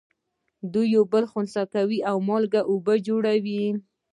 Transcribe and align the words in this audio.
دوی 0.73 0.87
یو 0.95 1.03
بل 1.11 1.23
خنثی 1.31 1.63
کوي 1.73 1.99
او 2.09 2.17
مالګه 2.27 2.61
او 2.63 2.67
اوبه 2.71 2.93
جوړوي. 3.07 3.63